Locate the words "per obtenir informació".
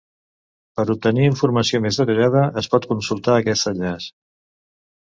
0.79-1.81